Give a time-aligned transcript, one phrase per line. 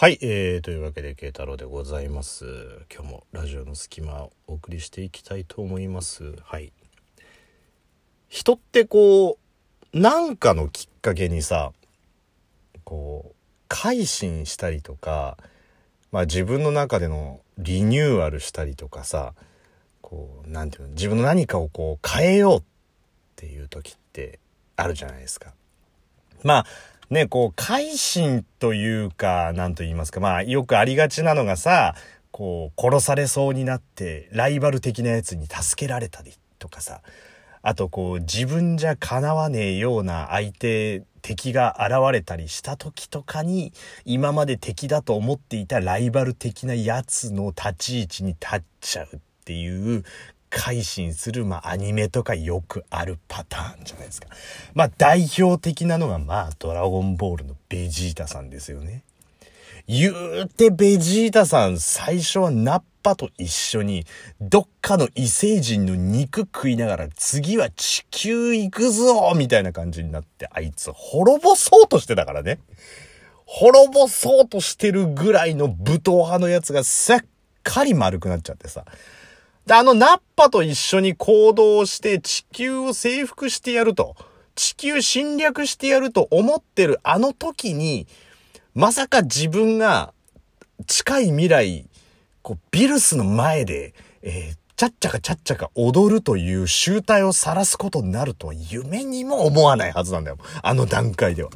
[0.00, 2.44] はい、えー、というわけで慶太郎でございます。
[2.88, 6.36] 今日もラジオの隙間をお送りしていきたいと思います。
[6.44, 6.72] はい。
[8.28, 9.40] 人ってこ
[9.92, 11.72] うなんかのきっかけにさ
[12.84, 13.34] こう
[13.66, 15.36] 改心したりとか
[16.12, 19.34] まあ自分の中でのリニューアルしたりとかさ
[20.00, 22.62] こうなんていうの自分の何かをこう変えようっ
[23.34, 24.38] ていう時って
[24.76, 25.54] あるじゃないですか。
[26.44, 26.66] まあ
[27.10, 31.94] ね、こう、改心というか、なんと言いますか、まあ、よくありがちなのがさ、
[32.32, 37.00] こう、殺されそうになって、ライバル的なやつに助けられたりとかさ、
[37.62, 43.72] あとこう、自分じゃ叶わねえような相手、敵が現れたりした時とかに、
[44.04, 50.04] 今まで敵だと思っていたライバル的なやつの立ち位置に立っちゃうっていう
[50.50, 54.28] 改心する、まあ、アニメとかよくあるパターンじゃないですか。
[54.74, 59.02] まあ、代表的なのが、まあ、ドラゴンボールのベジータさんですよね。
[59.88, 64.04] 言うてベジータさん、最初はナッパと一緒に、
[64.38, 72.58] どっかの異星人の肉食いながら、次は地球行くぞみたいな感じになって、あいつ滅ぼそうとしてたからね。
[73.46, 77.20] 滅ぼそうとしてるぐらいの武闘派のやつがすっ
[77.62, 78.84] かり丸くなっちゃってさ。
[79.68, 84.16] で、あのナッパと一緒に行動して地球を征服してやると、
[84.54, 88.06] 地球侵略してやると思ってるあの時に、
[88.74, 90.14] まさか自分が
[90.86, 91.86] 近い未来、
[92.40, 100.38] こう、ビルスの前で、えー、ちゃっちゃかちゃっちゃか踊るという集体を晒すことになるとは夢にも思わないはずなんだよ。
[100.62, 101.50] あの段階では。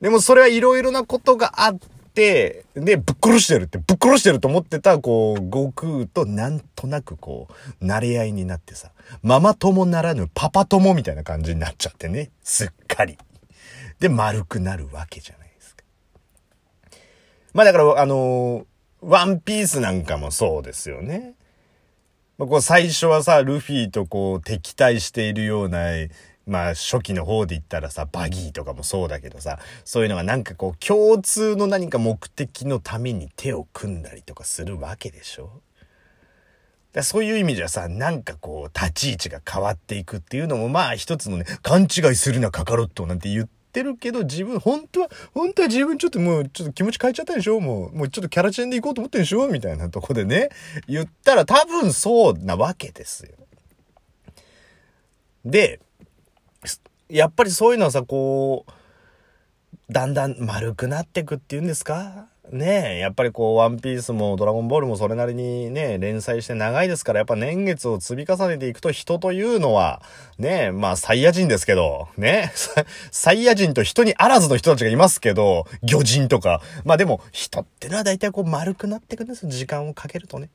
[0.00, 7.48] でもそれはいろいろなことがあって、、で、ぶっ殺してるって、ぶっ殺してると思ってた、こう、悟空となんとなくこ
[7.80, 8.90] う、慣れ合いになってさ、
[9.22, 13.18] ママ友ならぬパパ友みたいな感じになっちゃってね、すっかり。
[14.00, 15.84] で、丸くなるわけじゃないですか。
[17.52, 18.66] まあだから、あの
[19.00, 21.34] ワンピースなんかもそうですよね。
[22.38, 25.88] まあ、こう最初はさ、ルフィとこう敵対しているような
[26.50, 35.62] まあ初期の方で言ったらさ、バギーとかもそうだけどさ、そういうのがなんかこう共通の何か目的のために手を組んだりとかするわけでしょ？
[36.92, 47.60] だそういう意味じゃさ、なんかこう立ち位置が変わっていくっていうのもまあ一つのね、勘違いするなカカロットなんて言ってるけど自分、本当は、本当は自分ちょっともうちょっと気持ち変えちゃったでしょ？
[47.60, 49.46] もう、もうちょっとキャラチェンで行こうと思ってんでしょ？
[49.46, 50.48] みたいなとこでね、
[50.88, 53.36] 言ったら多分そうなわけですよ。
[55.44, 55.78] で、
[57.08, 58.72] やっぱりそういうのはさ、こう、
[59.92, 62.26] だんだん丸くなってくっていうんですか？
[62.52, 70.02] ねえ、やっぱりこう、ワンピースもドラゴンボールもそれなりにね、連載して長いですから、やっぱ年月を積み重ねていくと人というのは、
[70.36, 76.60] ねえ、まあ、サイヤ人ですけど、ねえ、 サイヤ人と人にあらずの人たちがいますけど、魚人とか。
[76.84, 80.48] まあでも、人ってのは大体こう丸くなってくんですよ時間をかけるとね。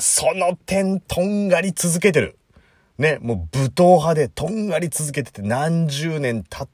[0.00, 2.36] その点、とんがり続けてる。
[2.98, 6.68] ね、もう武闘派でとんがり続けてて何十年経っ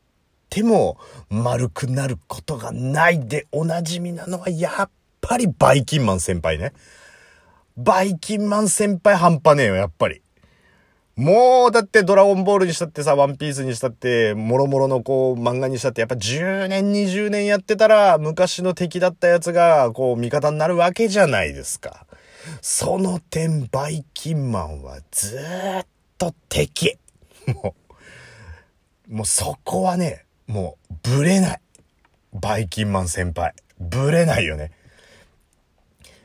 [0.48, 0.98] ても
[1.28, 4.90] 丸くなることがないでおなじみなのはやっ
[5.20, 6.72] ぱりバイキンマン先輩ね。
[7.76, 10.22] バイキンマン先輩半端ねえよ、やっぱり。
[11.16, 22.06] もう、だってドラゴンボールにしたってさ、ワンピースにしたって、もろもろのこう、漫画にしたって、やっぱ10年、20年やってたら、昔の敵だったやつが、こう、味方になるわけじゃないですか。
[22.60, 25.38] その点、バイキンマンはず
[25.82, 25.86] っ
[26.32, 26.96] と敵。
[27.46, 27.74] も
[29.08, 31.60] う、もうそこはね、もう、ぶれない。
[32.32, 33.54] バイキンマン先輩。
[33.78, 34.72] ぶれないよね。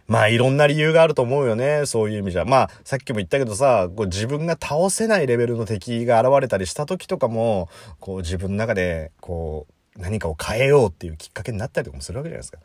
[0.08, 1.86] まあいろんな理由があると思うよね。
[1.86, 2.44] そういう意味じゃ。
[2.46, 12.58] まあさっきも言ったけどさ、こう自分が倒せないレベルの敵が現れたりした時とかも、こう自分の中でこう何かを変えようっていうきっかけになったりとかもするわけじゃないですか。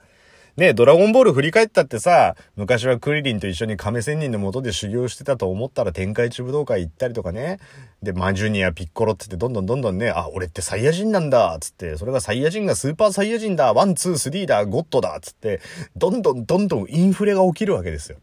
[0.56, 7.58] ねドラゴンボール振り返ったってさ、昔はクリリンと一緒に亀仙人のもとで修行してたと思ったら天下一武道会行ったりとかね。
[8.02, 15.60] で、マジュニア、ピッコロってってどんどんどんどんね、あ、俺ってサイヤ人なんだつって、それがサイヤ人がスーパーサイヤ人だワン、ツー、スリーだゴッドだつって、
[15.96, 18.18] どんどんどんどんインフレが起きるわけですよ。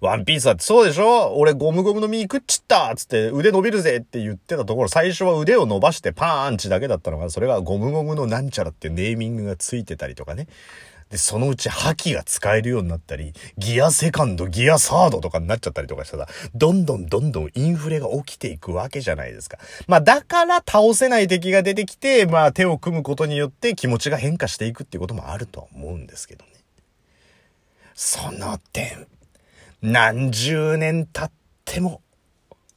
[0.00, 1.36] ワンピースだってそうでしょ？
[1.36, 10.48] 俺ゴムゴムの実食っちったつって腕伸びるぜって言ってたところ、最初は腕を伸ばしてパーンチだけだったのが、それがゴムゴムのなんちゃらってネーミングがついてたりとかね。
[11.08, 16.26] で、そのうち覇気が使えるようになったり、ギアセカンド、ギアサードとかになっちゃったりとかしたら、
[16.56, 19.58] どんどんどんどんインフレが起きていくわけじゃないですか。
[19.86, 26.50] まあだから倒せない敵が出てきて、まあ手を組むことによって気持ちが変化していくっていうこともあるとは思うんですけどね。
[27.94, 29.06] その点、
[29.88, 31.30] 何十年経っ
[31.64, 32.02] ても、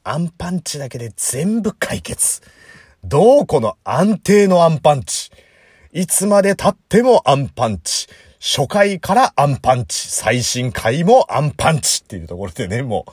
[0.03, 2.41] アンパンチだけで全部解決。
[3.03, 5.31] どうこの安定のアンパンチ。
[5.91, 8.05] いつまで経ってもアンパンチ。
[8.39, 10.07] 初回からアンパンチ。
[10.07, 13.05] 最新回もアンパンチっていうところでね、も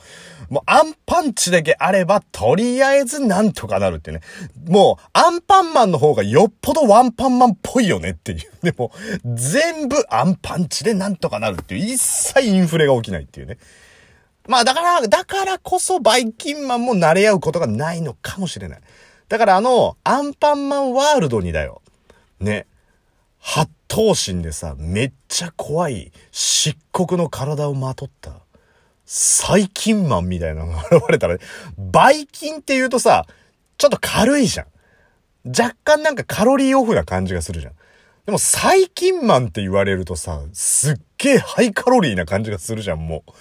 [0.51, 4.21] う、もうアンパンチだけあれば、とりあえずなんとかなるってね。
[4.67, 8.41] もう、アンパンマンの方がよっぽどワンパンマンっぽいよねっていう。
[8.61, 8.91] でも、
[9.25, 11.93] 全部アンパンチでなんとかなるっていう。
[11.93, 13.57] 一切インフレが起きないっていうね。
[14.47, 18.79] まあだから、だからこそバイキンマンも慣れ合うことがないのかもしれない。
[19.27, 21.81] だからあの、アンパンマンワールドにだよ。
[22.39, 22.65] ね。
[23.39, 28.31] 八頭身でさ、めっちゃ怖い漆黒の体をまとった、
[29.05, 31.37] 細菌マンみたいなのが現れたら、
[31.77, 33.25] バイキンって言うとさ、
[33.77, 34.67] ちょっと軽いじゃん。
[35.47, 37.73] 若干なんかカロリーオフな感じがするじゃん。
[38.25, 43.31] でも細菌マンって言われるとさ、すっげえハイカロリーな感じがするじゃん、もう。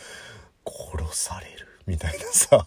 [0.67, 2.67] 殺されるみたいなさ。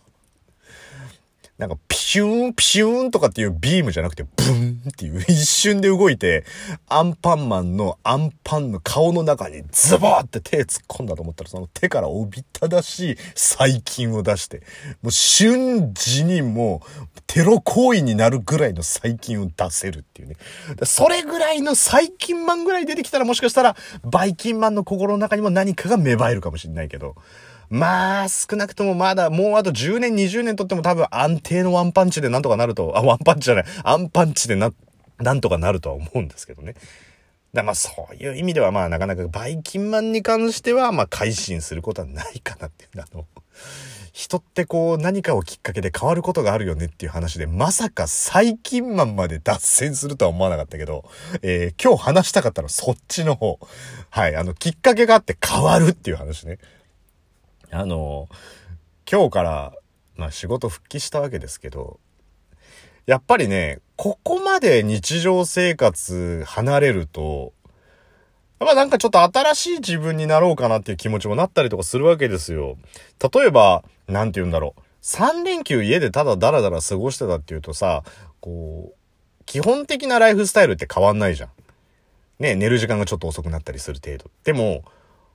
[1.59, 6.45] なんかピューン、ピューンとかっていうビームじゃなくて、ブンっていう一瞬で動いて、
[6.87, 14.61] アンパンマンのアンパンの顔の中にズボーって手突っ込んだと思ったら、その手からおびただしい細菌を出して、
[15.01, 16.81] もう瞬時にも
[17.17, 20.37] うテロ行為になるぐらいの細菌を出せるっていうね。
[20.85, 27.17] それぐらいの細菌マンぐらい出てきたらもしかしたら、バイキンマンの心の中にも何かが芽生えるかもしれないけど、
[27.69, 34.71] まあ、少なくともまだ、もうあと10年、20年とっても多分安定のワンパンチでなんとかなると、あ、ワンパンチじゃない、アンパンチでな、
[35.19, 36.75] なんとかなるとは思うんですけどね。
[37.53, 43.25] だまあそういう意味ではまあなかなかバイキンマンに関してはまあ改心することはないかなっていうあの、
[44.13, 51.05] 人ってこう何かをきっかけで変わることがあるよねっていう話でまさか最近マンまで脱線するとは思わなかったけど、
[51.41, 53.59] えー、今日話したかったのはそっちの方。
[54.09, 56.59] はい、あのきっかけがあって変わるっていう話ね。
[57.71, 58.27] あの、
[59.09, 59.73] 今日から、
[60.15, 61.99] まあ仕事復帰したわけですけど、
[63.05, 67.53] やっぱりね、ここまで日常生活離れると、
[68.59, 72.77] まあなんかちょっと新しい自分になろうかなっていう気持ちもなったりとかするわけですよ。
[73.33, 74.81] 例えば、なんて言うんだろう。
[75.01, 78.03] 3連休家でただダラダラ過ごしてたっていうとさ、
[78.41, 81.49] こう、基本的なライフスタイルって変わんないじゃん。
[82.39, 84.29] ね、寝る時間がちょっと遅くなったりする程度。
[84.43, 84.83] でも、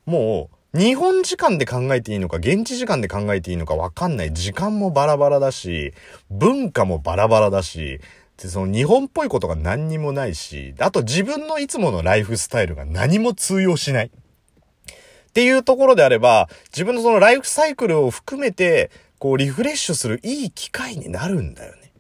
[0.07, 4.33] もう、日本時間で考えていいのか、現地時間で考えていいのかわかんない。
[4.33, 5.95] 時間もバラバラだし、
[6.31, 8.01] 文化もバラバラだし、
[8.37, 14.07] で、その日本っぽいことが何にもないし、あと自分のいつものライフスタイルが何も通用しない。
[14.07, 18.91] っていうところであれば、自分のそのライフサイクルを含めて、
[19.21, 21.93] こうリフレッシュするいい機会になるんだよね。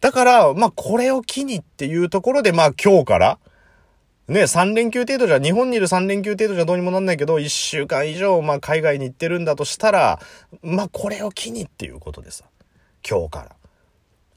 [0.00, 3.38] だから、まあこれを機にっていうところで、まあ今日から、
[4.28, 10.20] ね、3連休程度じゃ、日本にいる3連休程度じゃどうにもなんないけど、1週間以上、まあ、海外に行ってるんだとしたら、
[10.62, 12.44] まあ、これを機にっていうことでさ、
[13.08, 13.56] 今日から。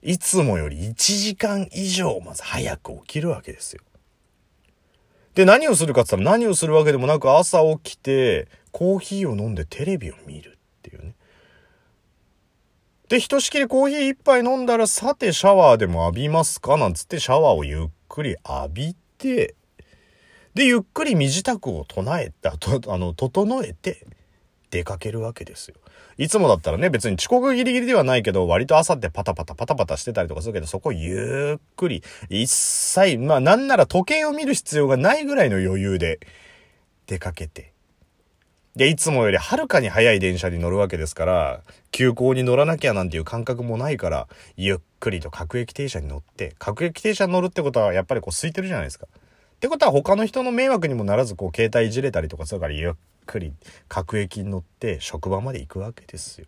[0.01, 3.81] いつもより1時間以上、まず早く起きるわけですよ。
[5.33, 11.15] で、何をするかって言ったら何をするわけでもなく、朝起きて、コーヒーを飲んでテレビを見るっていうね。
[13.09, 16.77] で、ひとしきりコーヒー一杯飲んだら、さてシャワーでも浴びますか？
[16.77, 19.55] なんつってシャワーをゆっくり浴びて、
[20.53, 24.05] で、ゆっくり身支度を唱えた、と、あの、整えて、
[24.71, 25.75] 出かけるわけですよ。
[26.17, 36.19] いつもだったらね、別に遅刻ギリギリではないけど、割と朝ってパタパタパタパタしてたりとかするけど、そこゆっくり、一切、まあなんなら時計を見る必要がないぐらいの余裕で
[37.07, 37.73] 出かけて。
[38.75, 49.07] で、いつもよりはるかに早い電車に乗るわけですから、急行に乗らなきゃなんていう感覚もないから、ゆっくりと各駅停車に乗って、各駅停車に乗るってことはやっぱりこう空いてるじゃないですか。
[49.59, 52.93] ってことは他の人の迷惑にもならず、こう、携帯いじれたりとかするから、ゆっ
[53.25, 53.51] くり
[53.89, 56.47] 各駅に乗って職場まで行くわけですよ。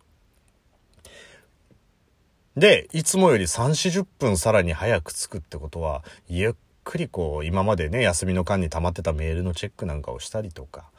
[2.55, 6.53] で、いつもより3、40分さらに早く着くってことは、ゆっ
[6.85, 10.89] くりこう、今までね、休みの間に溜まってたメールのチェックなんかをしたりとか、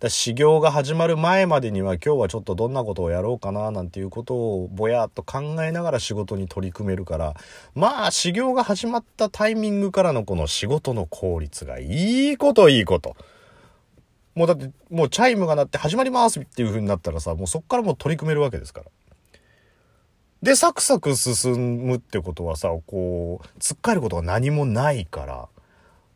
[0.00, 7.34] だ修行が始まる前までには今日はちょっとどんなことをやろうかななんていうことをぼやっと考えながら仕事に取り組めるから
[7.74, 13.16] まあ修行が始まったタイミングからのこの仕事の効率がいいこといいこと。
[14.36, 18.86] もうだってもうチャイムが鳴って始まりますっていう風になったらさもうそっからもう取り組めるわけですから。
[20.44, 25.48] でサクサク進むってことはさこう突っかえることが何もないから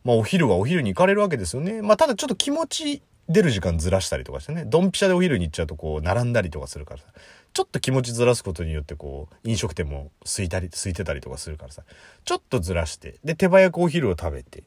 [0.05, 1.81] まあお昼はお昼に行かれるわけですよね。
[1.81, 7.05] まあただちょっと気持ち出る時間ずらしたりとかしてね、ドンピシャでお昼に行っちゃうとこう、並んだりとかするからさ、
[7.53, 11.83] ちょっと気持ちずらすことによってこう、飲食店も空いたり、空いてたりとかするからさ、
[12.25, 14.63] ちょっとずらして、で、手早くお昼を食べて、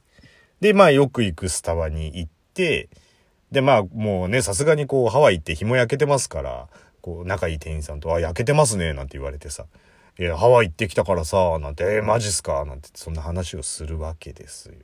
[0.60, 2.88] で、まあよく行くスタバに行って、
[3.50, 6.68] で、まあもうね、さすがにこう、ハワイって日も焼けてますから、
[7.02, 9.66] こう、仲いい店員さんと、あ、焼けてますね、なんて言われてさ、
[10.18, 14.74] いや、ハワイ行ってきたからさ、なんて、えー、マジっすかなんて、そんな話をするわけですよ。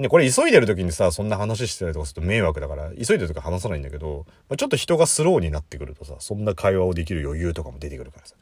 [0.00, 8.34] で、これ急いでる時にさ、そんな話してたりとかすると迷惑だから、急いでる時話さないんだけど、まあ、ちょっと人がスローになってくるとさ、そんな会話をできる余裕とかも出てくるからさ。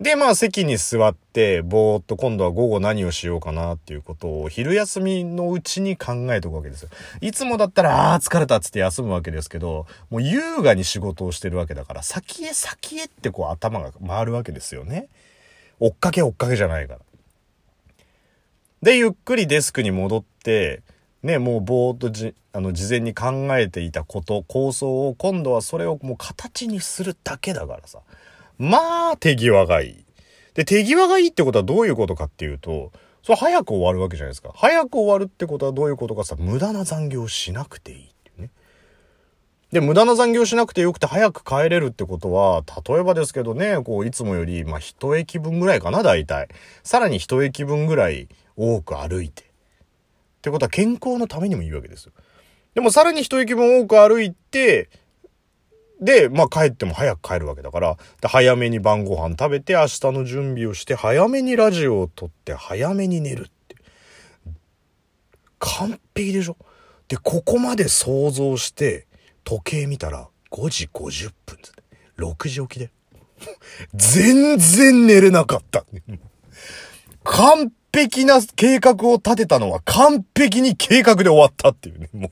[0.00, 6.88] で、まあ席に座って、ぼーっと今度は午後何をしようかなっていうことを昼休みのうちに考えておくわけですよ。
[7.20, 15.08] いつもだったら、ああ、疲れたっつって休むわけですけど、もう優雅に仕事をしてるわけだから、先へ先へってこう頭が回るわけですよね。
[15.78, 17.00] 追っかけ追っかけじゃないから。
[18.82, 20.82] で、ゆっくりデスクに戻って、
[21.22, 28.00] ね、もうぼーっとじ、あの、事前に考えていたこと、構想を、今度はそれをもう形にするだけだからさ。
[28.58, 30.04] まあ、手際がいい。
[30.54, 32.90] で、手際がいいってことはどういうことかっていうと、
[33.22, 34.50] それ早く終わるわけじゃないですか。
[34.54, 38.50] 早く終わるってことはどういうことかさ、無駄な残業しなくていいっていうね。
[39.70, 46.48] で、無駄な残業しなくてよくて早く帰れるってことは、例えばですけどね、こう、いつもより、まあ、一駅分ぐらいかな、大体。
[46.82, 49.42] さらに一駅分ぐらい多く歩いて。
[49.42, 49.46] っ
[50.42, 52.12] てことは健康のためにもいいわけですよ。
[52.74, 54.88] でもさらに一駅分多く歩いて、
[56.00, 63.76] で、まあ帰っても早く帰るわけだから、早めに晩ご飯食べて明日の準備をして、早めにラジオを撮って、早めに寝るって。
[65.60, 66.56] 完璧でしょ？
[67.06, 69.06] で、ここまで想像して、
[69.44, 71.70] 時計見たら5時50分って
[72.18, 72.90] 6時起きで。
[73.94, 75.84] 全然寝れなかった。
[77.22, 82.08] 完璧な計画を立てたのは完璧に計画で終わったっていうね。
[82.12, 82.30] もう。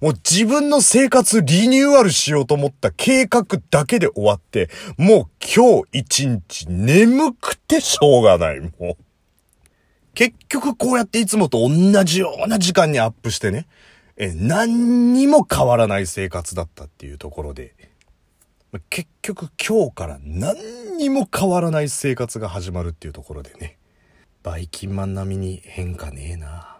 [0.00, 8.96] もう自分の生活リニューアルしようと思った計画だけで終わって、もう今日一日眠くてしょうがない、もう。
[10.14, 13.66] 結局こうやっていつもと同じような時間にアップしてね、
[14.16, 17.74] え、何にも変わらない生活だったっていうところで、
[18.88, 23.76] 結局今日から何にも変わらない生活が始まるっていうところでね、
[24.42, 26.79] バイキンマン並みに変化ねえな。